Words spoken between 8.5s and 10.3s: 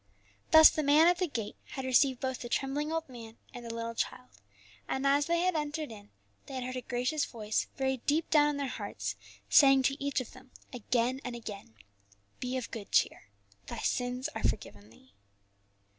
their hearts, saying to each